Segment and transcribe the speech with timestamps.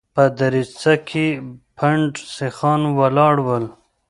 [0.15, 1.27] په دريڅه کې
[1.77, 3.65] پنډ سيخان ولاړ ول.